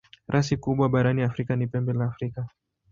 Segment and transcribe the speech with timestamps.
[0.33, 2.41] Rasi kubwa barani Afrika ni Pembe la Afrika.